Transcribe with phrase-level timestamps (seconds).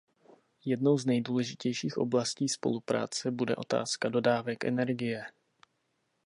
[0.65, 5.23] Jednou z nejdůležitějších oblastí spolupráce bude otázka dodávek energie.